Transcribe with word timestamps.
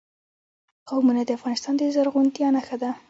قومونه 0.89 1.21
د 1.25 1.29
افغانستان 1.37 1.73
د 1.77 1.81
زرغونتیا 1.95 2.47
نښه 2.55 2.77
ده. 2.81 2.89